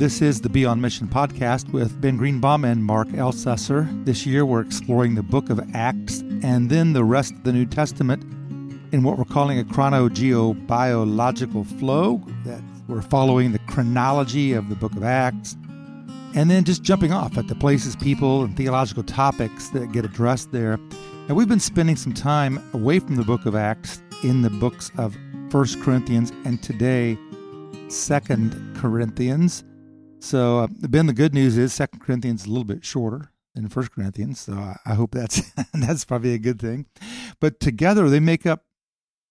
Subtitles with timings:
[0.00, 4.06] This is the Be On Mission podcast with Ben Greenbaum and Mark Ellcessor.
[4.06, 7.66] This year we're exploring the book of Acts and then the rest of the New
[7.66, 8.22] Testament
[8.94, 12.22] in what we're calling a chronogeobiological flow.
[12.46, 15.58] That we're following the chronology of the book of Acts
[16.34, 20.50] and then just jumping off at the places, people, and theological topics that get addressed
[20.50, 20.78] there.
[21.28, 24.90] And we've been spending some time away from the book of Acts in the books
[24.96, 25.14] of
[25.50, 27.18] First Corinthians and today
[27.88, 29.62] Second Corinthians.
[30.20, 33.68] So, uh, Ben, the good news is Second Corinthians is a little bit shorter than
[33.68, 36.86] First Corinthians, so I, I hope that's that's probably a good thing.
[37.40, 38.64] But together they make up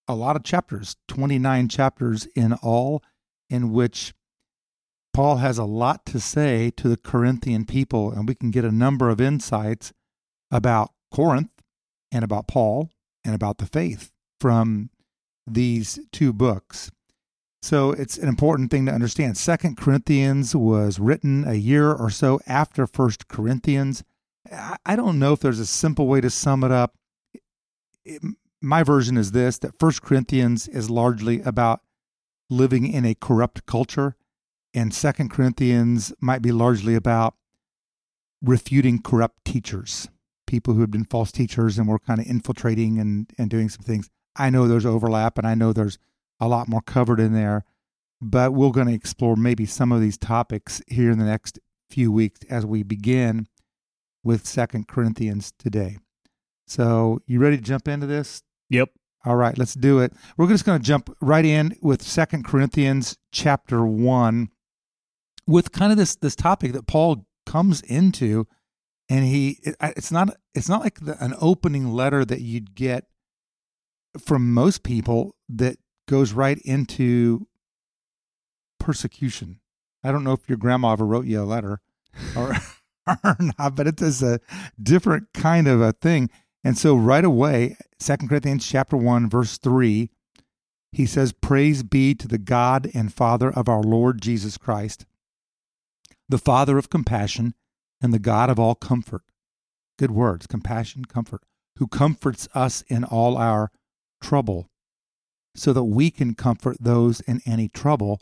[0.07, 3.03] a lot of chapters, twenty nine chapters in all,
[3.49, 4.13] in which
[5.13, 8.71] Paul has a lot to say to the Corinthian people, and we can get a
[8.71, 9.93] number of insights
[10.49, 11.51] about Corinth
[12.11, 12.89] and about Paul
[13.23, 14.11] and about the faith
[14.41, 14.89] from
[15.45, 16.91] these two books.
[17.61, 19.37] So it's an important thing to understand.
[19.37, 24.03] Second Corinthians was written a year or so after First Corinthians.
[24.85, 26.95] I don't know if there's a simple way to sum it up.
[28.05, 28.21] It,
[28.61, 31.81] my version is this that First Corinthians is largely about
[32.49, 34.15] living in a corrupt culture,
[34.73, 37.35] and Second Corinthians might be largely about
[38.41, 40.09] refuting corrupt teachers,
[40.47, 43.83] people who have been false teachers and were kind of infiltrating and, and doing some
[43.83, 44.09] things.
[44.35, 45.99] I know there's overlap, and I know there's
[46.39, 47.63] a lot more covered in there.
[48.21, 51.59] But we're going to explore maybe some of these topics here in the next
[51.89, 53.47] few weeks as we begin
[54.23, 55.97] with Second Corinthians today.
[56.67, 58.43] So, you ready to jump into this?
[58.69, 58.89] Yep.
[59.25, 60.13] All right, let's do it.
[60.37, 64.49] We're just going to jump right in with Second Corinthians chapter 1
[65.47, 68.45] with kind of this this topic that Paul comes into
[69.09, 73.05] and he it, it's not it's not like the, an opening letter that you'd get
[74.19, 75.77] from most people that
[76.09, 77.47] goes right into
[78.79, 79.59] persecution.
[80.03, 81.81] I don't know if your grandma ever wrote you a letter
[82.35, 82.55] or,
[83.23, 84.39] or not, but it's a
[84.81, 86.29] different kind of a thing.
[86.63, 90.09] And so right away, Second Corinthians chapter 1, verse 3,
[90.91, 95.05] he says, Praise be to the God and Father of our Lord Jesus Christ,
[96.27, 97.53] the Father of compassion
[98.01, 99.21] and the God of all comfort.
[99.99, 101.43] Good words, compassion, comfort,
[101.77, 103.71] who comforts us in all our
[104.21, 104.68] trouble
[105.55, 108.21] so that we can comfort those in any trouble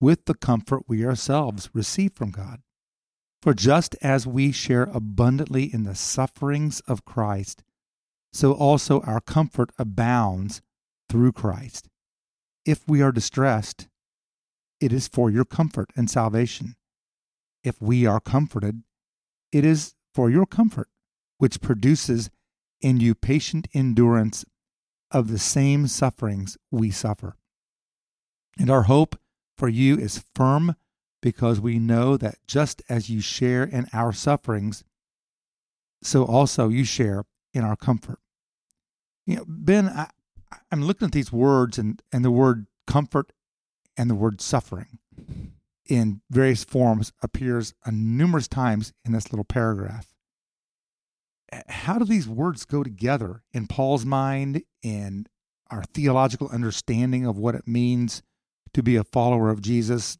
[0.00, 2.60] with the comfort we ourselves receive from God.
[3.40, 7.62] For just as we share abundantly in the sufferings of Christ,
[8.32, 10.62] so also our comfort abounds
[11.08, 11.88] through Christ.
[12.64, 13.88] If we are distressed,
[14.80, 16.74] it is for your comfort and salvation.
[17.62, 18.82] If we are comforted,
[19.52, 20.88] it is for your comfort,
[21.38, 22.30] which produces
[22.80, 24.44] in you patient endurance
[25.14, 27.36] of the same sufferings we suffer.
[28.58, 29.16] And our hope
[29.56, 30.76] for you is firm
[31.22, 34.84] because we know that just as you share in our sufferings,
[36.02, 38.18] so also you share in our comfort.
[39.24, 40.08] You know, Ben, I,
[40.70, 43.32] I'm looking at these words and, and the word comfort
[43.96, 44.98] and the word suffering
[45.86, 50.13] in various forms appears numerous times in this little paragraph
[51.68, 55.28] how do these words go together in Paul's mind and
[55.70, 58.22] our theological understanding of what it means
[58.72, 60.18] to be a follower of Jesus?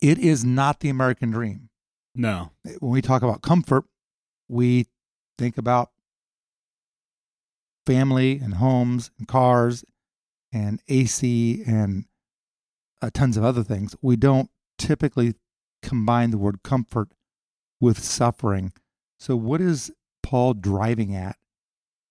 [0.00, 1.70] It is not the American dream.
[2.14, 2.50] No.
[2.80, 3.84] When we talk about comfort,
[4.48, 4.86] we
[5.38, 5.90] think about
[7.84, 9.84] family and homes and cars
[10.52, 12.04] and AC and
[13.02, 13.94] uh, tons of other things.
[14.00, 15.34] We don't typically
[15.82, 17.10] combine the word comfort
[17.80, 18.72] with suffering.
[19.18, 19.92] So, what is
[20.26, 21.36] Paul driving at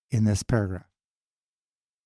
[0.10, 0.88] in this paragraph?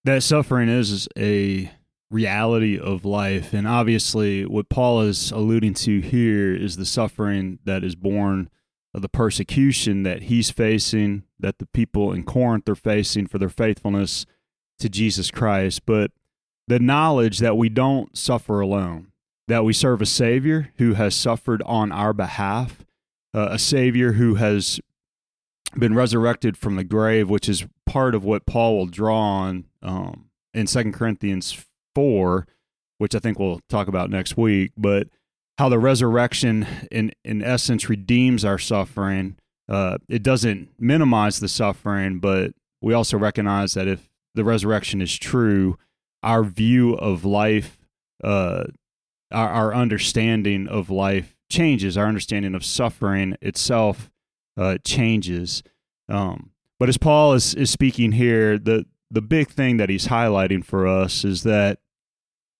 [0.05, 1.71] That suffering is a
[2.09, 3.53] reality of life.
[3.53, 8.49] And obviously, what Paul is alluding to here is the suffering that is born
[8.95, 13.47] of the persecution that he's facing, that the people in Corinth are facing for their
[13.47, 14.25] faithfulness
[14.79, 15.85] to Jesus Christ.
[15.85, 16.09] But
[16.67, 19.11] the knowledge that we don't suffer alone,
[19.47, 22.83] that we serve a Savior who has suffered on our behalf,
[23.31, 24.79] uh, a Savior who has
[25.77, 30.29] been resurrected from the grave, which is part of what Paul will draw on um,
[30.53, 32.47] in Second Corinthians four,
[32.97, 34.71] which I think we'll talk about next week.
[34.77, 35.07] But
[35.57, 39.37] how the resurrection, in in essence, redeems our suffering.
[39.67, 45.15] Uh, it doesn't minimize the suffering, but we also recognize that if the resurrection is
[45.17, 45.77] true,
[46.23, 47.77] our view of life,
[48.23, 48.63] uh,
[49.31, 51.97] our, our understanding of life changes.
[51.97, 54.09] Our understanding of suffering itself
[54.57, 55.63] uh, changes.
[56.07, 60.63] Um, but as Paul is, is speaking here, the the big thing that he's highlighting
[60.63, 61.79] for us is that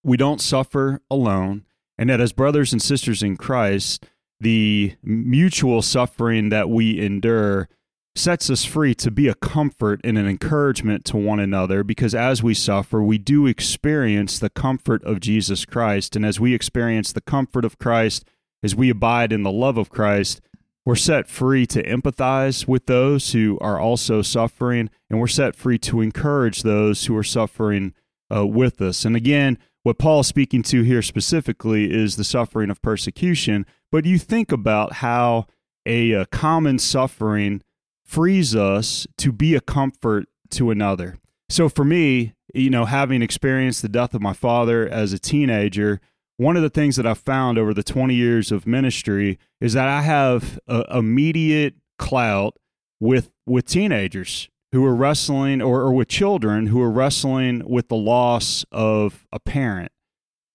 [0.02, 1.64] we don't suffer alone,
[1.96, 4.04] and that as brothers and sisters in Christ,
[4.40, 7.68] the mutual suffering that we endure
[8.16, 12.42] sets us free to be a comfort and an encouragement to one another because as
[12.42, 16.16] we suffer, we do experience the comfort of Jesus Christ.
[16.16, 18.24] And as we experience the comfort of Christ,
[18.62, 20.40] as we abide in the love of Christ,
[20.84, 25.78] we're set free to empathize with those who are also suffering, and we're set free
[25.78, 27.94] to encourage those who are suffering
[28.34, 29.04] uh, with us.
[29.04, 33.66] And again, what Paul is speaking to here specifically is the suffering of persecution.
[33.90, 35.46] But you think about how
[35.86, 37.62] a, a common suffering
[38.04, 41.16] frees us to be a comfort to another.
[41.48, 46.00] So for me, you know, having experienced the death of my father as a teenager,
[46.40, 49.88] one of the things that I've found over the 20 years of ministry is that
[49.88, 52.56] I have a, immediate clout
[52.98, 57.96] with with teenagers who are wrestling or, or with children who are wrestling with the
[57.96, 59.92] loss of a parent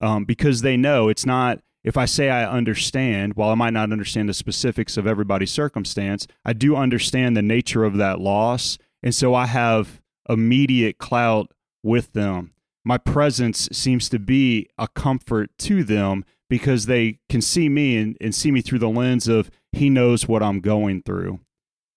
[0.02, 3.92] um, because they know it's not if I say I understand, while I might not
[3.92, 8.80] understand the specifics of everybody's circumstance, I do understand the nature of that loss.
[9.04, 11.52] And so I have immediate clout
[11.84, 12.55] with them.
[12.86, 18.16] My presence seems to be a comfort to them because they can see me and,
[18.22, 21.40] and see me through the lens of He knows what I'm going through.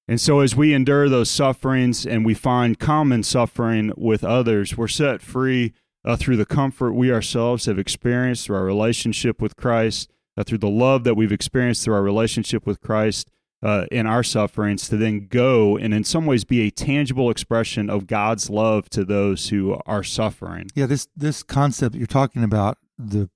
[0.08, 4.88] And so, as we endure those sufferings and we find common suffering with others, we're
[4.88, 5.74] set free
[6.06, 10.58] uh, through the comfort we ourselves have experienced through our relationship with Christ, uh, through
[10.58, 13.30] the love that we've experienced through our relationship with Christ
[13.62, 17.90] uh, in our sufferings, to then go and in some ways be a tangible expression
[17.90, 20.70] of God's love to those who are suffering.
[20.74, 23.30] Yeah, this this concept you're talking about the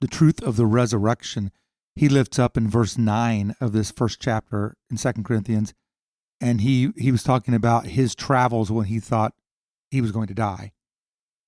[0.00, 1.50] the truth of the resurrection.
[1.94, 5.72] He lifts up in verse nine of this first chapter in Second Corinthians,
[6.40, 9.32] and he he was talking about his travels when he thought
[9.90, 10.72] he was going to die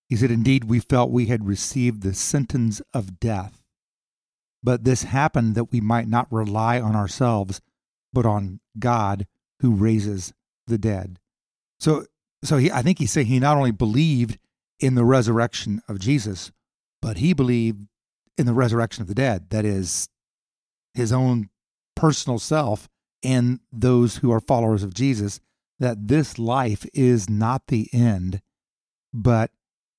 [0.08, 3.57] he said, Indeed, we felt we had received the sentence of death.
[4.62, 7.60] But this happened that we might not rely on ourselves,
[8.12, 9.26] but on God
[9.60, 10.32] who raises
[10.66, 11.18] the dead.
[11.78, 12.06] So,
[12.42, 14.38] so he, I think he's saying he not only believed
[14.80, 16.52] in the resurrection of Jesus,
[17.00, 17.86] but he believed
[18.36, 19.50] in the resurrection of the dead.
[19.50, 20.08] That is,
[20.94, 21.48] his own
[21.94, 22.88] personal self
[23.22, 25.40] and those who are followers of Jesus,
[25.78, 28.40] that this life is not the end,
[29.12, 29.50] but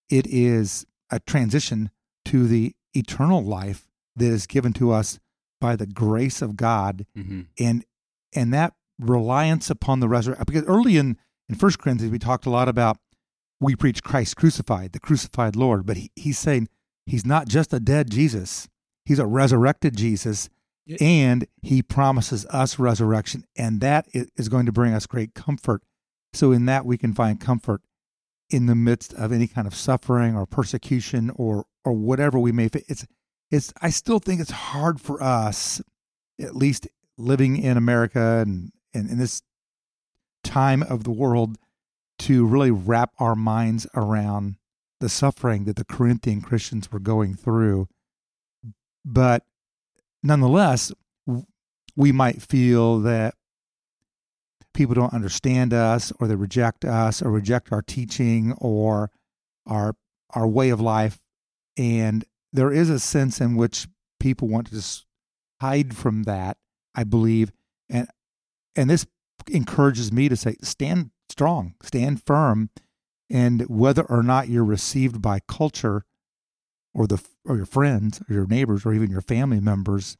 [0.10, 1.92] it is a transition
[2.26, 3.89] to the eternal life
[4.20, 5.20] that is given to us
[5.60, 7.42] by the grace of God, mm-hmm.
[7.60, 7.86] and
[8.34, 10.46] and that reliance upon the resurrection.
[10.48, 11.18] Because early in
[11.48, 12.98] in First Corinthians, we talked a lot about
[13.60, 16.70] we preach Christ crucified, the crucified Lord, but he, he's saying
[17.06, 18.70] he's not just a dead Jesus;
[19.06, 20.50] he's a resurrected Jesus,
[21.00, 25.84] and he promises us resurrection, and that is going to bring us great comfort.
[26.34, 27.82] So in that we can find comfort
[28.50, 32.68] in the midst of any kind of suffering or persecution or or whatever we may
[32.68, 32.86] face.
[32.88, 33.06] It's
[33.52, 35.82] it's I still think it's hard for us,
[36.40, 36.88] at least
[37.18, 39.42] living in America and, in this
[40.44, 41.58] time of the world,
[42.20, 44.56] to really wrap our minds around
[45.00, 47.88] the suffering that the Corinthian Christians were going through.
[49.06, 49.44] But
[50.22, 50.92] nonetheless,
[51.96, 53.36] we might feel that
[54.74, 59.12] people don't understand us or they reject us or reject our teaching or
[59.66, 59.96] our
[60.32, 61.20] our way of life
[61.76, 63.88] and there is a sense in which
[64.20, 65.06] people want to just
[65.62, 66.58] hide from that
[66.96, 67.52] i believe
[67.90, 68.08] and
[68.76, 69.06] and this
[69.50, 72.70] encourages me to say stand strong stand firm
[73.30, 76.06] and whether or not you're received by culture
[76.94, 80.18] or the or your friends or your neighbors or even your family members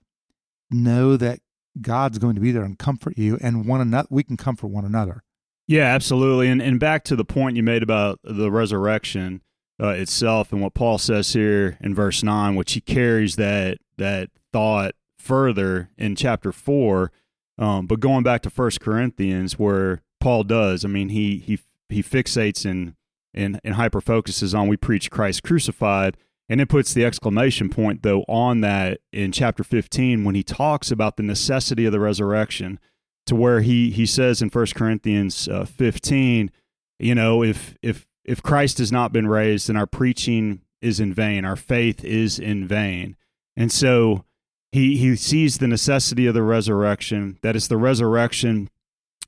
[0.70, 1.40] know that
[1.82, 4.08] God's going to be there and comfort you, and one another.
[4.10, 5.24] We can comfort one another.
[5.68, 6.48] Yeah, absolutely.
[6.48, 9.42] And and back to the point you made about the resurrection
[9.82, 14.30] uh, itself, and what Paul says here in verse nine, which he carries that that
[14.52, 17.12] thought further in chapter four.
[17.58, 21.60] Um, but going back to First Corinthians, where Paul does, I mean, he he
[21.90, 22.96] he fixates and
[23.34, 26.18] and and hyper focuses on we preach Christ crucified
[26.50, 30.90] and it puts the exclamation point, though, on that in chapter 15 when he talks
[30.90, 32.80] about the necessity of the resurrection,
[33.28, 36.50] to where he, he says in 1 Corinthians uh, 15,
[36.98, 41.12] you know, if, if, if Christ has not been raised, then our preaching is in
[41.16, 43.18] vain, our faith is in vain.
[43.58, 44.24] And so
[44.72, 48.70] he, he sees the necessity of the resurrection, that it's the resurrection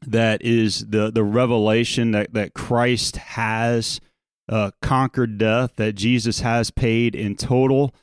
[0.05, 3.99] that is the, the revelation that, that Christ has
[4.47, 7.95] uh, conquered death, that Jesus has paid in total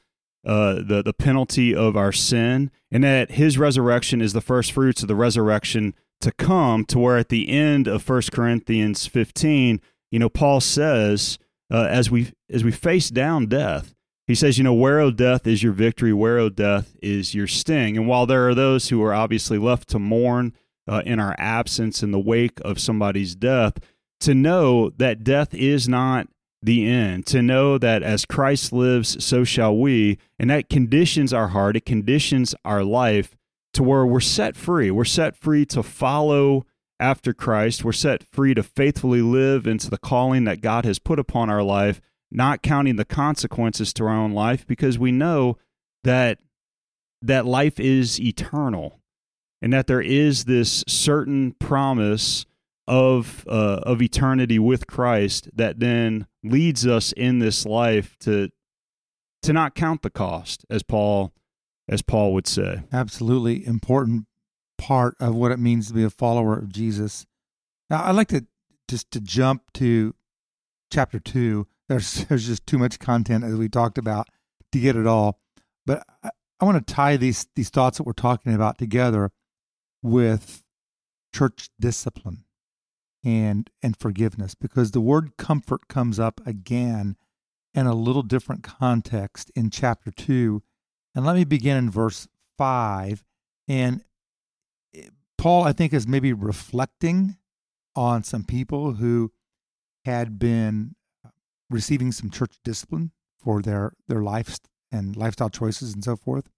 [0.44, 5.02] uh, the, the penalty of our sin, and that his resurrection is the first fruits
[5.02, 10.18] of the resurrection to come, to where at the end of 1 Corinthians 15, you
[10.18, 11.38] know, Paul says,
[11.70, 13.94] uh, as we as we face down death,
[14.26, 16.12] he says, you know, where, O death, is your victory?
[16.12, 17.96] Where, O death, is your sting?
[17.96, 20.52] And while there are those who are obviously left to mourn
[20.86, 23.78] uh, in our absence in the wake of somebody's death,
[24.20, 26.28] to know that death is not
[26.62, 31.48] the end, to know that as Christ lives, so shall we, and that conditions our
[31.48, 33.36] heart, it conditions our life
[33.74, 34.90] to where we're set free.
[34.90, 36.66] We're set free to follow
[37.00, 37.84] after Christ.
[37.84, 41.62] We're set free to faithfully live into the calling that God has put upon our
[41.62, 42.00] life,
[42.30, 45.58] not counting the consequences to our own life because we know
[46.04, 46.38] that
[47.22, 49.00] that life is eternal
[49.60, 52.46] and that there is this certain promise
[52.86, 58.50] of uh, of eternity with Christ that then leads us in this life to
[59.42, 61.32] to not count the cost as Paul
[61.88, 62.82] as Paul would say.
[62.92, 64.26] Absolutely important
[64.78, 67.26] part of what it means to be a follower of Jesus.
[67.90, 68.46] Now, I'd like to
[68.88, 70.14] just to jump to
[70.90, 71.66] chapter two.
[71.88, 74.28] There's there's just too much content as we talked about
[74.72, 75.40] to get it all,
[75.84, 76.30] but I,
[76.60, 79.30] I want to tie these these thoughts that we're talking about together
[80.02, 80.62] with
[81.34, 82.44] church discipline
[83.24, 87.16] and and forgiveness because the word comfort comes up again
[87.74, 90.62] in a little different context in chapter 2
[91.14, 93.24] and let me begin in verse 5
[93.66, 94.02] and
[95.38, 97.36] Paul I think is maybe reflecting
[97.96, 99.32] on some people who
[100.04, 101.30] had been uh,
[101.70, 104.58] receiving some church discipline for their their life
[104.92, 106.48] and lifestyle choices and so forth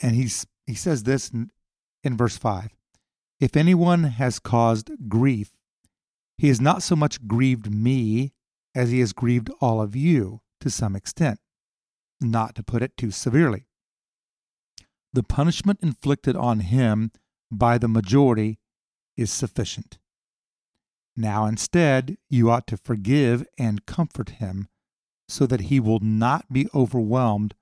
[0.00, 1.50] and he's he says this in,
[2.02, 2.70] in verse 5
[3.40, 5.52] if anyone has caused grief
[6.38, 8.32] he has not so much grieved me
[8.74, 11.40] as he has grieved all of you to some extent,
[12.20, 13.66] not to put it too severely.
[15.12, 17.10] The punishment inflicted on him
[17.50, 18.58] by the majority
[19.16, 19.98] is sufficient.
[21.16, 24.68] Now, instead, you ought to forgive and comfort him
[25.28, 27.54] so that he will not be overwhelmed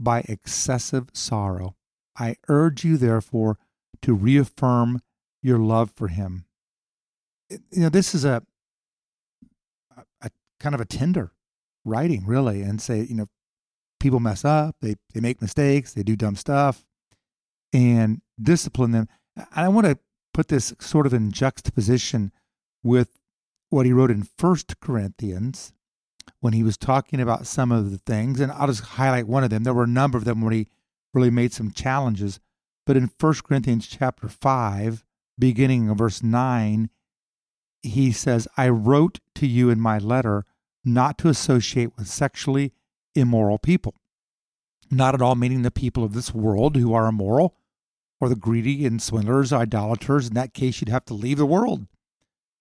[0.00, 1.76] by excessive sorrow.
[2.18, 3.58] I urge you, therefore,
[4.02, 5.02] to reaffirm
[5.42, 6.46] your love for him
[7.50, 8.42] you know, this is a,
[10.20, 11.32] a kind of a tender
[11.84, 13.28] writing, really, and say, you know,
[14.00, 16.84] people mess up, they, they make mistakes, they do dumb stuff,
[17.72, 19.08] and discipline them.
[19.36, 19.98] And I want to
[20.32, 22.32] put this sort of in juxtaposition
[22.82, 23.18] with
[23.70, 25.72] what he wrote in First Corinthians
[26.40, 29.50] when he was talking about some of the things, and I'll just highlight one of
[29.50, 29.64] them.
[29.64, 30.68] There were a number of them where he
[31.12, 32.38] really made some challenges.
[32.86, 35.04] But in First Corinthians chapter 5,
[35.38, 36.90] beginning of verse 9,
[37.82, 40.44] he says, I wrote to you in my letter
[40.84, 42.72] not to associate with sexually
[43.14, 43.94] immoral people.
[44.90, 47.54] Not at all meaning the people of this world who are immoral,
[48.20, 50.28] or the greedy and swindlers, idolaters.
[50.28, 51.86] In that case, you'd have to leave the world.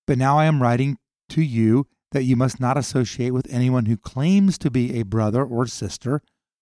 [0.06, 0.98] But now I am writing
[1.30, 5.44] to you that you must not associate with anyone who claims to be a brother
[5.44, 6.22] or sister,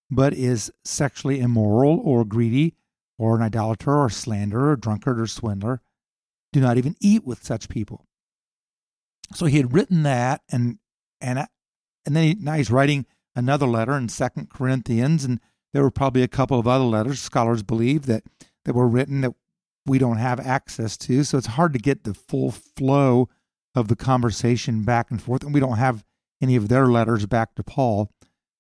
[0.10, 2.76] but is sexually immoral or greedy,
[3.18, 5.82] or an idolater or slanderer, or drunkard or swindler.
[6.52, 8.06] Do not even eat with such people
[9.34, 10.78] so he had written that and
[11.22, 11.40] and
[12.06, 13.06] and then he, now he's writing
[13.36, 15.40] another letter in second corinthians and
[15.76, 18.24] there were probably a couple of other letters scholars believe that
[18.64, 19.34] that were written that
[19.86, 21.26] we don't have access to.
[21.26, 23.28] So it's hard to get the full flow
[23.76, 26.06] of the conversation back and forth and we don't have
[26.42, 28.10] any of their letters back to paul.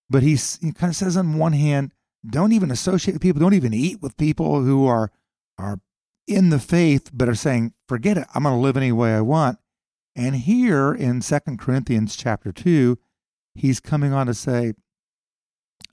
[0.09, 1.93] But he kind of says on one hand
[2.29, 3.39] don't even associate with people.
[3.39, 5.09] Don't even eat with people who are
[5.57, 5.79] are
[6.27, 8.27] in the faith but are saying forget it.
[8.35, 9.57] I'm going to live any way i want
[10.17, 12.97] and here in Second Corinthians chapter 2,
[13.53, 14.73] he's coming on to say,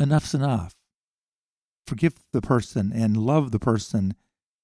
[0.01, 0.75] enough's enough.
[1.87, 4.15] Forgive the person and love the person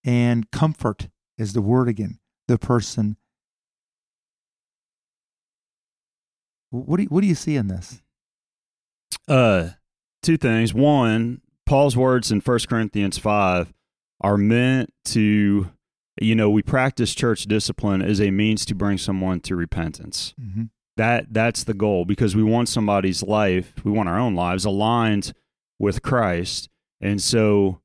[0.04, 3.16] and comfort is the word again, the person.
[6.70, 8.02] What do you, what do you see in this?
[9.26, 9.70] Uh,
[10.22, 10.72] two things.
[10.72, 13.72] One, Paul's words in First Corinthians 5
[14.20, 15.70] are meant to
[16.20, 20.34] you know, we practice church discipline as a means to bring someone to repentance.
[20.40, 20.64] Mm-hmm.
[20.96, 25.32] That that's the goal because we want somebody's life, we want our own lives aligned
[25.78, 26.68] with Christ.
[27.00, 27.80] And so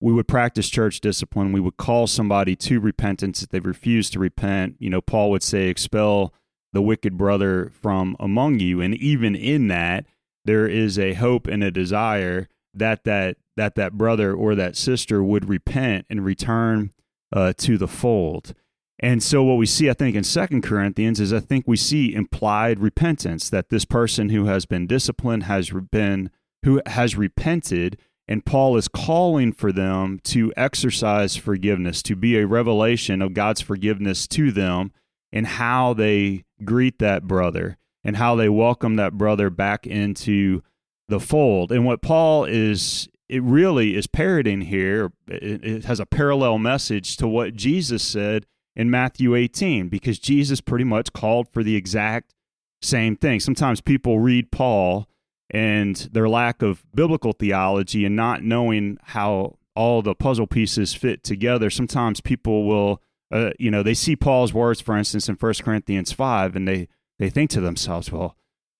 [0.00, 1.52] we would practice church discipline.
[1.52, 4.76] We would call somebody to repentance if they refuse to repent.
[4.78, 6.34] You know, Paul would say, expel
[6.72, 8.80] the wicked brother from among you.
[8.80, 10.06] And even in that,
[10.44, 15.22] there is a hope and a desire that that that that brother or that sister
[15.22, 16.92] would repent and return
[17.32, 18.54] uh, to the fold.
[19.00, 22.14] And so what we see, I think, in Second Corinthians is I think we see
[22.14, 26.30] implied repentance that this person who has been disciplined has been
[26.64, 32.46] who has repented, and Paul is calling for them to exercise forgiveness, to be a
[32.46, 34.92] revelation of God's forgiveness to them,
[35.32, 40.62] and how they greet that brother and how they welcome that brother back into
[41.08, 41.72] the fold.
[41.72, 45.12] And what Paul is it really is parroting here.
[45.26, 50.60] It, it has a parallel message to what Jesus said in Matthew 18 because Jesus
[50.60, 52.34] pretty much called for the exact
[52.82, 53.40] same thing.
[53.40, 55.08] Sometimes people read Paul
[55.50, 61.22] and their lack of biblical theology and not knowing how all the puzzle pieces fit
[61.22, 61.70] together.
[61.70, 66.12] Sometimes people will, uh, you know, they see Paul's words, for instance, in 1 Corinthians
[66.12, 68.36] 5, and they, they think to themselves, well,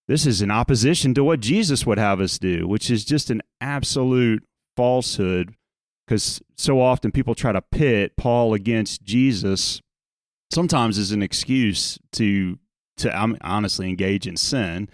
[0.06, 3.42] this is in opposition to what Jesus would have us do, which is just an
[3.60, 4.44] absolute
[4.76, 5.54] falsehood
[6.06, 9.80] because so often people try to pit Paul against Jesus
[10.52, 12.58] sometimes as an excuse to
[12.96, 14.88] to honestly engage in sin.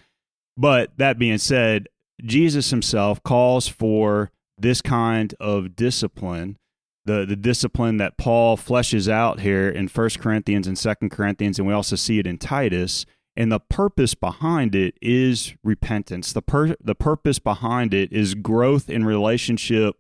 [0.61, 1.89] But that being said,
[2.23, 6.59] Jesus himself calls for this kind of discipline,
[7.07, 11.67] the the discipline that Paul fleshes out here in First Corinthians and Second Corinthians, and
[11.67, 13.07] we also see it in Titus.
[13.37, 16.31] And the purpose behind it is repentance.
[16.35, 19.97] The per- the purpose behind it is growth in relationship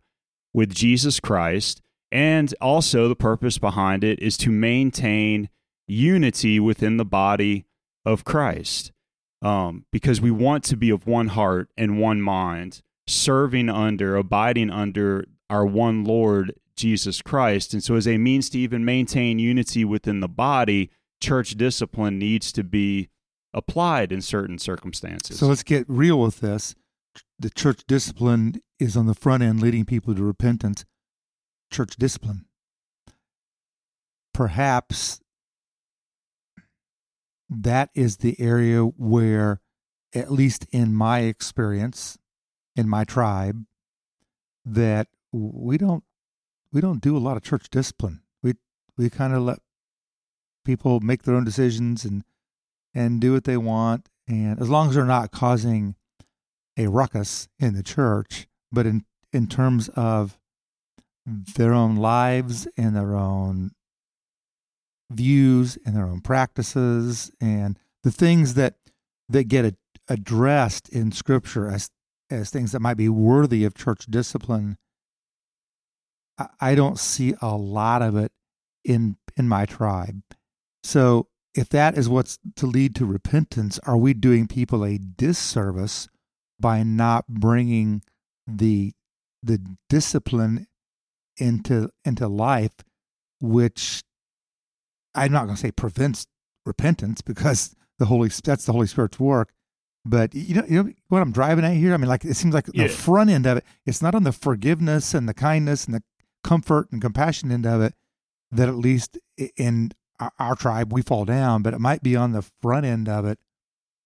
[0.52, 1.80] with Jesus Christ,
[2.12, 5.48] and also the purpose behind it is to maintain
[5.88, 7.64] unity within the body
[8.04, 8.92] of Christ.
[9.42, 14.70] Um, because we want to be of one heart and one mind, serving under, abiding
[14.70, 17.74] under our one Lord Jesus Christ.
[17.74, 22.52] And so, as a means to even maintain unity within the body, church discipline needs
[22.52, 23.08] to be
[23.52, 25.38] applied in certain circumstances.
[25.38, 26.74] So, let's get real with this.
[27.38, 30.84] The church discipline is on the front end, leading people to repentance.
[31.70, 32.46] Church discipline.
[34.32, 35.20] Perhaps
[37.50, 39.60] that is the area where,
[40.14, 42.16] at least in my experience,
[42.76, 43.64] in my tribe,
[44.64, 46.04] that we don't
[46.72, 48.22] we don't do a lot of church discipline.
[48.42, 48.54] We
[48.96, 49.58] we kind of let
[50.64, 52.22] people make their own decisions and
[52.94, 55.96] and do what they want, and as long as they're not causing
[56.76, 60.38] a ruckus in the church, but in in terms of
[61.26, 63.72] their own lives and their own
[65.10, 68.76] views and their own practices and the things that
[69.28, 69.74] that get a,
[70.08, 71.90] addressed in scripture as
[72.30, 74.76] as things that might be worthy of church discipline
[76.40, 78.32] I, I don't see a lot of it
[78.84, 80.22] in in my tribe.
[80.82, 86.08] So if that is what's to lead to repentance are we doing people a disservice
[86.58, 88.02] by not bringing
[88.46, 88.92] the
[89.42, 90.66] the discipline
[91.36, 92.84] into into life
[93.40, 94.02] which
[95.14, 96.26] I'm not going to say prevents
[96.66, 99.52] repentance because the Holy that's the Holy Spirit's work.
[100.04, 101.92] But you know, you know what I'm driving at here.
[101.92, 102.84] I mean, like it seems like yeah.
[102.84, 103.64] the front end of it.
[103.84, 106.02] It's not on the forgiveness and the kindness and the
[106.42, 107.94] comfort and compassion end of it
[108.50, 109.18] that at least
[109.56, 109.92] in
[110.38, 113.38] our tribe we fall down, but it might be on the front end of it,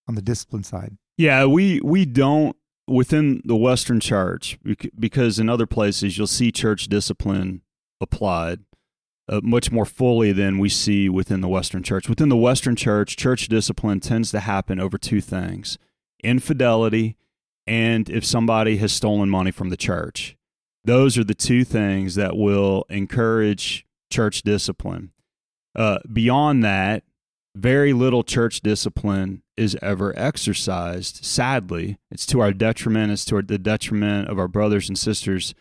[0.08, 0.96] on the discipline side.
[1.16, 4.58] Yeah, we we don't within the Western church
[4.98, 7.62] because in other places you'll see church discipline
[8.00, 8.60] applied
[9.28, 12.08] uh, much more fully than we see within the Western church.
[12.08, 15.78] Within the Western church, church discipline tends to happen over two things
[16.22, 17.16] infidelity
[17.66, 20.37] and if somebody has stolen money from the church.
[20.84, 25.12] Those are the two things that will encourage church discipline.
[25.74, 27.04] Uh, beyond that,
[27.54, 31.24] very little church discipline is ever exercised.
[31.24, 35.54] Sadly, it's to our detriment, it's to the detriment of our brothers and sisters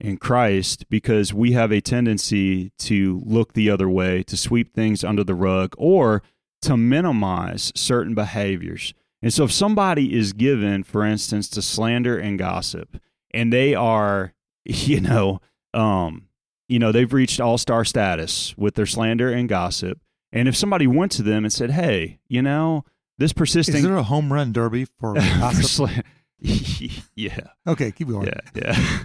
[0.00, 5.02] in Christ because we have a tendency to look the other way, to sweep things
[5.02, 6.22] under the rug, or
[6.62, 8.94] to minimize certain behaviors.
[9.20, 13.00] And so, if somebody is given, for instance, to slander and gossip,
[13.32, 14.34] and they are,
[14.64, 15.40] you know,
[15.74, 16.28] um,
[16.68, 20.00] you know, they've reached all star status with their slander and gossip,
[20.32, 22.84] and if somebody went to them and said, "Hey, you know,
[23.18, 25.90] this persisting," is there a home run derby for gossip?
[26.38, 27.40] yeah.
[27.66, 28.26] Okay, keep going.
[28.28, 29.04] Yeah, yeah.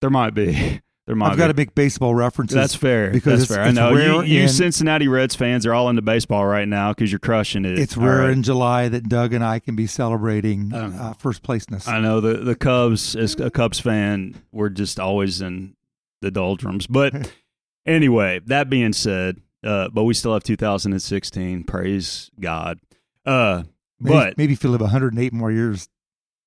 [0.00, 0.80] There might be.
[1.06, 1.28] There might.
[1.28, 1.38] I've be.
[1.38, 2.54] got to make baseball references.
[2.54, 3.10] That's fair.
[3.10, 3.64] Because That's fair.
[3.64, 7.18] I know you, you Cincinnati Reds fans are all into baseball right now because you're
[7.18, 7.78] crushing it.
[7.78, 8.30] It's rare right.
[8.30, 11.88] in July that Doug and I can be celebrating uh, first placeness.
[11.88, 13.16] I know the the Cubs.
[13.16, 15.76] As a Cubs fan, we're just always in
[16.20, 16.86] the doldrums.
[16.86, 17.32] But
[17.86, 21.64] anyway, that being said, uh, but we still have 2016.
[21.64, 22.80] Praise God.
[23.24, 23.62] Uh,
[23.98, 25.88] maybe, but maybe if you live 108 more years,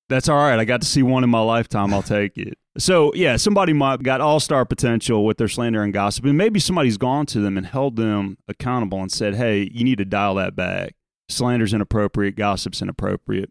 [0.08, 0.60] that's all right.
[0.60, 1.92] I got to see one in my lifetime.
[1.92, 2.58] I'll take it.
[2.78, 6.58] So yeah, somebody might got all star potential with their slander and gossip, and maybe
[6.58, 10.34] somebody's gone to them and held them accountable and said, "Hey, you need to dial
[10.36, 10.94] that back.
[11.28, 12.36] Slander's inappropriate.
[12.36, 13.50] Gossip's inappropriate."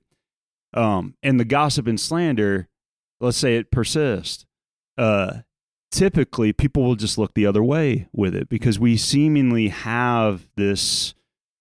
[0.73, 2.67] Um, and the gossip and slander,
[3.19, 4.45] let's say it persists.
[4.97, 5.41] Uh,
[5.91, 11.13] typically, people will just look the other way with it because we seemingly have this,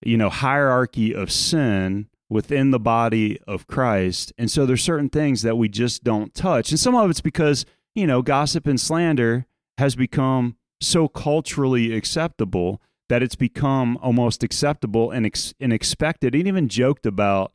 [0.03, 4.33] you know, hierarchy of sin within the body of Christ.
[4.39, 6.71] And so there's certain things that we just don't touch.
[6.71, 12.81] And some of it's because, you know, gossip and slander has become so culturally acceptable
[13.09, 17.53] that it's become almost acceptable and, ex- and expected and even joked about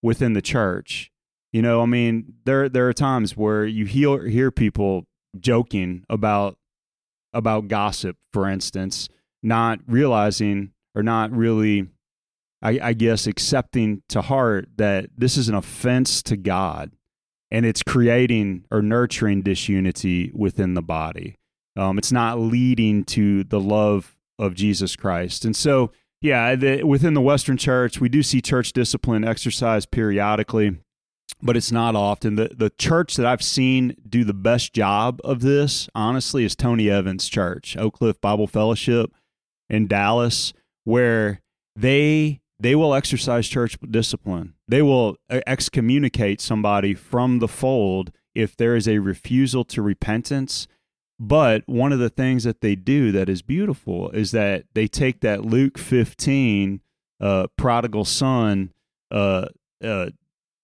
[0.00, 1.10] within the church.
[1.52, 5.04] You know, I mean, there there are times where you hear hear people
[5.38, 6.56] joking about
[7.34, 9.10] about gossip, for instance,
[9.42, 11.88] not realizing or not really
[12.62, 16.92] I, I guess accepting to heart that this is an offense to God
[17.50, 21.36] and it's creating or nurturing disunity within the body.
[21.76, 25.44] Um, it's not leading to the love of Jesus Christ.
[25.44, 30.78] And so, yeah, the, within the Western church, we do see church discipline exercised periodically,
[31.42, 32.36] but it's not often.
[32.36, 36.88] The, the church that I've seen do the best job of this, honestly, is Tony
[36.88, 39.10] Evans' church, Oak Cliff Bible Fellowship
[39.68, 40.52] in Dallas,
[40.84, 41.40] where
[41.74, 44.54] they they will exercise church discipline.
[44.68, 50.68] They will excommunicate somebody from the fold if there is a refusal to repentance.
[51.18, 55.20] But one of the things that they do that is beautiful is that they take
[55.20, 56.80] that Luke 15
[57.20, 58.72] uh, prodigal son
[59.10, 59.46] uh,
[59.82, 60.10] uh,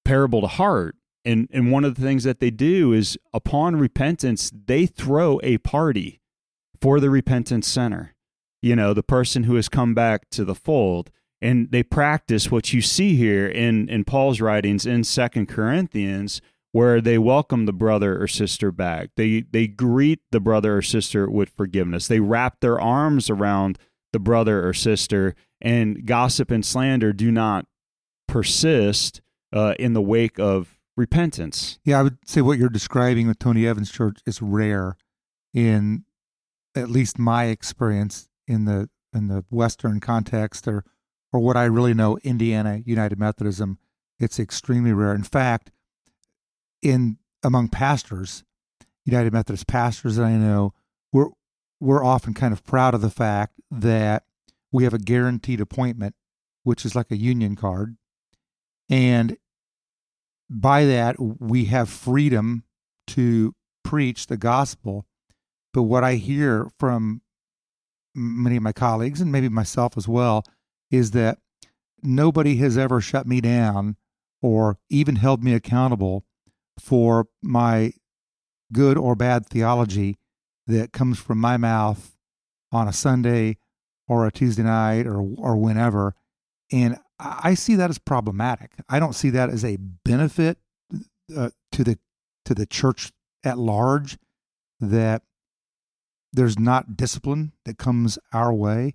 [0.04, 0.94] parable to heart.
[1.24, 5.58] And, and one of the things that they do is upon repentance, they throw a
[5.58, 6.20] party
[6.80, 8.14] for the repentant sinner,
[8.62, 12.72] you know, the person who has come back to the fold and they practice what
[12.72, 16.40] you see here in in Paul's writings in Second Corinthians
[16.72, 19.10] where they welcome the brother or sister back.
[19.16, 22.08] They they greet the brother or sister with forgiveness.
[22.08, 23.78] They wrap their arms around
[24.12, 27.66] the brother or sister and gossip and slander do not
[28.26, 29.20] persist
[29.52, 31.78] uh, in the wake of repentance.
[31.84, 34.96] Yeah, I would say what you're describing with Tony Evans Church is rare
[35.54, 36.04] in
[36.74, 40.84] at least my experience in the in the Western context or
[41.32, 43.78] or what I really know, Indiana United Methodism,
[44.18, 45.14] it's extremely rare.
[45.14, 45.70] In fact,
[46.82, 48.44] in among pastors,
[49.04, 50.72] United Methodist pastors that I know,
[51.12, 51.28] we're
[51.80, 54.24] we're often kind of proud of the fact that
[54.72, 56.14] we have a guaranteed appointment,
[56.64, 57.96] which is like a union card,
[58.88, 59.36] and
[60.50, 62.64] by that we have freedom
[63.08, 65.06] to preach the gospel.
[65.72, 67.22] But what I hear from
[68.14, 70.44] many of my colleagues and maybe myself as well
[70.90, 71.38] is that
[72.02, 73.96] nobody has ever shut me down
[74.40, 76.24] or even held me accountable
[76.78, 77.92] for my
[78.72, 80.16] good or bad theology
[80.66, 82.16] that comes from my mouth
[82.70, 83.56] on a Sunday
[84.06, 86.14] or a Tuesday night or or whenever
[86.70, 88.72] and I see that as problematic.
[88.88, 90.58] I don't see that as a benefit
[91.36, 91.98] uh, to the
[92.44, 93.12] to the church
[93.44, 94.18] at large
[94.80, 95.22] that
[96.32, 98.94] there's not discipline that comes our way.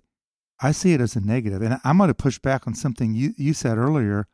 [0.64, 1.60] I see it as a negative.
[1.60, 4.28] And I'm going to push back on something you, you said earlier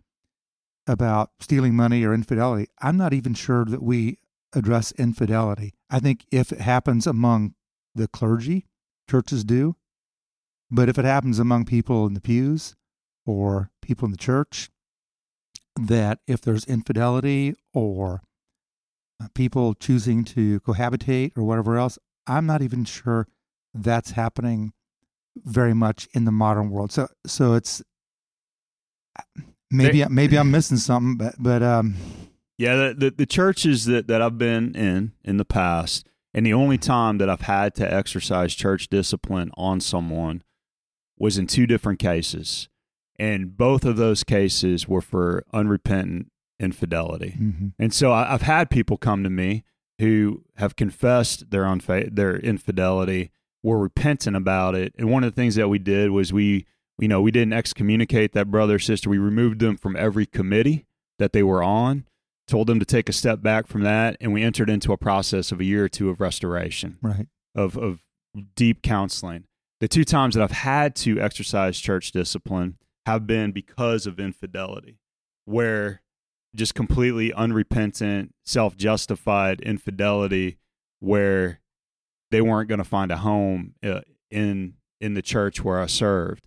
[0.86, 2.68] about stealing money or infidelity.
[2.80, 4.18] I'm not even sure that we
[4.52, 5.74] address infidelity.
[5.90, 7.54] I think if it happens among
[7.96, 8.66] the clergy,
[9.10, 9.74] churches do.
[10.70, 12.76] But if it happens among people in the pews
[13.26, 14.70] or people in the church,
[15.74, 18.22] that if there's infidelity or
[19.20, 23.26] uh, people choosing to cohabitate or whatever else, I'm not even sure
[23.74, 24.74] that's happening
[25.36, 26.92] very much in the modern world.
[26.92, 27.82] So so it's
[29.70, 31.96] maybe they, maybe I'm missing something, but but um
[32.58, 36.52] yeah, the, the, the churches that that I've been in in the past, and the
[36.52, 40.42] only time that I've had to exercise church discipline on someone
[41.18, 42.68] was in two different cases,
[43.18, 47.36] and both of those cases were for unrepentant infidelity.
[47.40, 47.68] Mm-hmm.
[47.78, 49.64] And so I, have had people come to me
[49.98, 53.30] who have confessed their unfa- their infidelity
[53.62, 54.94] were repentant about it.
[54.98, 56.66] And one of the things that we did was we,
[56.98, 59.10] you know, we didn't excommunicate that brother or sister.
[59.10, 60.86] We removed them from every committee
[61.18, 62.06] that they were on,
[62.46, 65.52] told them to take a step back from that, and we entered into a process
[65.52, 67.26] of a year or two of restoration, right?
[67.54, 68.00] Of of
[68.54, 69.44] deep counseling.
[69.80, 74.98] The two times that I've had to exercise church discipline have been because of infidelity,
[75.44, 76.02] where
[76.54, 80.58] just completely unrepentant, self justified infidelity,
[80.98, 81.60] where
[82.30, 86.46] they weren't going to find a home uh, in in the church where I served.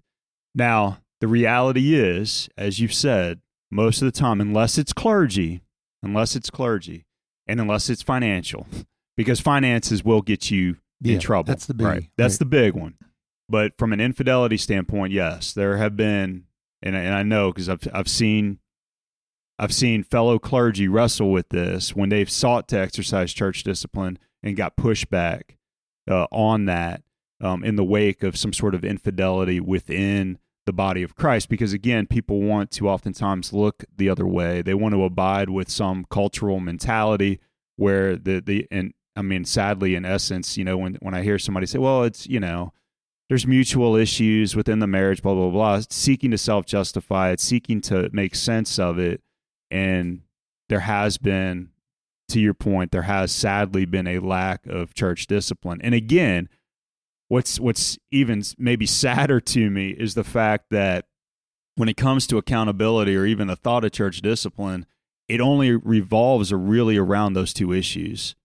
[0.56, 3.42] Now, the reality is, as you've said,
[3.72, 5.62] most of the time, unless it's clergy,
[6.04, 7.06] unless it's clergy,
[7.48, 8.68] and unless it's financial,
[9.18, 11.48] because finances will get you yeah, in trouble.
[11.48, 12.10] That's the big, right.
[12.18, 12.40] That's right.
[12.40, 12.96] the big one.
[13.50, 16.46] But from an infidelity standpoint, yes, there have been,
[16.82, 18.60] and and I know because I've I've seen
[19.60, 24.56] I've seen fellow clergy wrestle with this when they've sought to exercise church discipline and
[24.56, 25.58] got pushback
[26.10, 27.04] uh, on that
[27.42, 31.74] um, in the wake of some sort of infidelity within the body of Christ because
[31.74, 34.62] again people want to oftentimes look the other way.
[34.62, 37.40] They want to abide with some cultural mentality
[37.76, 41.38] where the the and I mean sadly in essence you know when when I hear
[41.38, 42.72] somebody say well it's you know
[43.28, 47.82] there's mutual issues within the marriage blah blah blah seeking to self justify it seeking
[47.82, 49.22] to make sense of it
[49.70, 50.22] and
[50.70, 51.70] there has been
[52.34, 56.50] to your point there has sadly been a lack of church discipline and again
[57.34, 61.06] what's what's even maybe sadder to me is the fact that
[61.76, 64.86] when it comes to accountability or even the thought of church discipline,
[65.28, 68.36] it only revolves really around those two issues.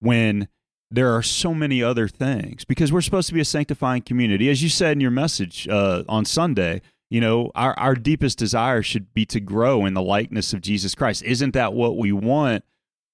[0.00, 0.48] When
[0.90, 4.62] there are so many other things, because we're supposed to be a sanctifying community, as
[4.62, 6.82] you said in your message uh, on Sunday.
[7.08, 10.94] You know, our our deepest desire should be to grow in the likeness of Jesus
[10.94, 11.22] Christ.
[11.22, 12.64] Isn't that what we want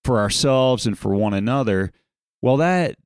[0.04, 1.92] for ourselves and for one another?
[2.40, 2.96] Well, that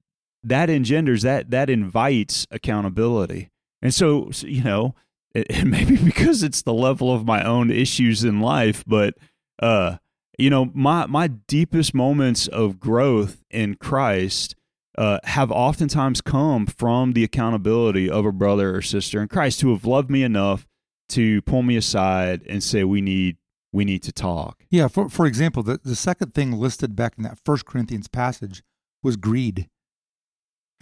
[0.42, 3.50] that engenders that that invites accountability
[3.80, 4.94] and so, you know
[5.34, 9.14] it, maybe because it's the level of my own issues in life but
[9.60, 9.96] uh
[10.38, 14.54] you know my my deepest moments of growth in christ
[14.98, 19.70] uh, have oftentimes come from the accountability of a brother or sister in christ who
[19.70, 20.66] have loved me enough
[21.08, 23.38] to pull me aside and say we need
[23.72, 27.24] we need to talk yeah for, for example the, the second thing listed back in
[27.24, 28.62] that first corinthians passage
[29.02, 29.68] was greed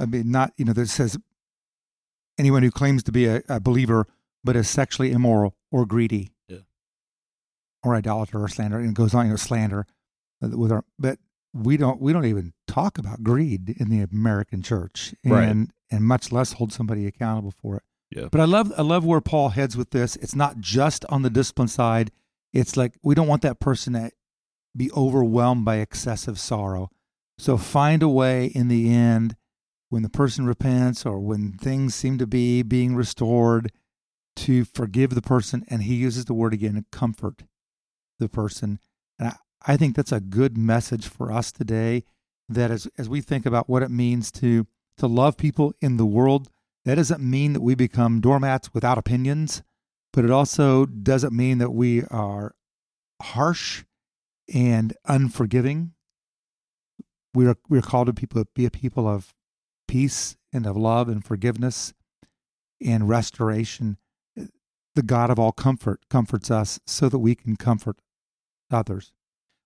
[0.00, 1.18] I mean, not, you know, that says
[2.38, 4.07] anyone who claims to be a, a believer
[4.42, 6.61] but is sexually immoral or greedy yeah.
[7.85, 9.87] or idolater or slander, and it goes on, you know, slander
[10.42, 11.18] uh, with our, but
[11.53, 15.68] we don't, we don't even talk about greed in the American church and, right.
[15.90, 17.83] and much less hold somebody accountable for it.
[18.11, 18.29] Yeah.
[18.31, 20.16] But I love, I love where Paul heads with this.
[20.16, 22.11] It's not just on the discipline side.
[22.53, 24.11] It's like, we don't want that person to
[24.77, 26.91] be overwhelmed by excessive sorrow.
[27.39, 29.37] So find a way in the end
[29.89, 33.73] when the person repents or when things seem to be being restored
[34.37, 37.43] to forgive the person and he uses the word again comfort
[38.19, 38.79] the person
[39.19, 42.05] and I, I think that's a good message for us today
[42.49, 46.07] that as, as we think about what it means to to love people in the
[46.07, 46.49] world
[46.85, 49.63] that doesn't mean that we become doormats without opinions
[50.12, 52.55] but it also doesn't mean that we are
[53.23, 53.85] harsh
[54.53, 55.92] and unforgiving
[57.35, 59.35] we are we are called to people be a people of
[59.87, 61.92] peace and of love and forgiveness
[62.85, 63.99] and restoration.
[64.94, 67.96] The God of all comfort comforts us so that we can comfort
[68.70, 69.12] others.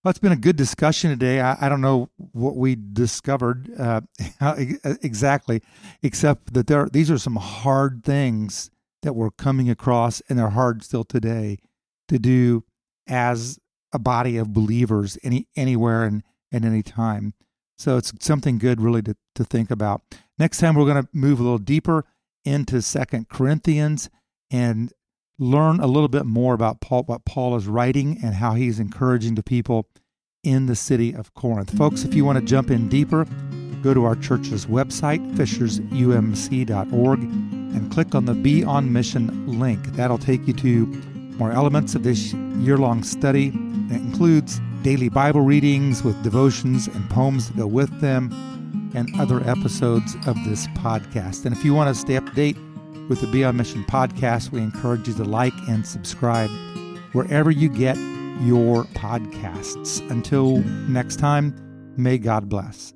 [0.03, 1.41] Well, it's been a good discussion today.
[1.41, 4.03] I, I don't know what we discovered uh,
[5.03, 5.63] exactly,
[6.03, 8.71] except that there these are some hard things
[9.05, 11.59] that we're coming across, and they're hard still today
[12.09, 12.65] to do
[13.07, 13.59] as
[13.93, 17.35] a body of believers any anywhere and at any time.
[17.77, 20.03] So it's something good really to, to think about.
[20.39, 22.05] Next time we're going to move a little deeper
[22.45, 24.11] into Second Corinthians
[24.51, 24.93] and
[25.39, 29.35] learn a little bit more about Paul, what Paul is writing and how he's encouraging
[29.35, 29.89] the people
[30.43, 31.77] in the city of Corinth.
[31.77, 33.27] Folks, if you want to jump in deeper,
[33.83, 39.85] go to our church's website, fishersumc.org, and click on the Be on Mission link.
[39.89, 40.87] That'll take you to
[41.39, 43.49] more elements of this year long study.
[43.49, 48.31] It includes daily Bible readings with devotions and poems to go with them,
[48.95, 51.45] and other episodes of this podcast.
[51.45, 52.57] And if you want to stay up to date
[53.09, 56.51] with the Be on Mission podcast, we encourage you to like and subscribe
[57.13, 57.97] wherever you get
[58.41, 60.09] your podcasts.
[60.11, 60.59] Until
[60.89, 61.55] next time,
[61.97, 62.94] may God bless.